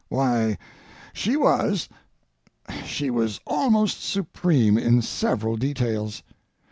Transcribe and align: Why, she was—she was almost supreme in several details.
Why, 0.09 0.57
she 1.13 1.37
was—she 1.37 1.91
was 3.11 3.39
almost 3.45 4.03
supreme 4.03 4.75
in 4.75 5.03
several 5.03 5.57
details. 5.57 6.23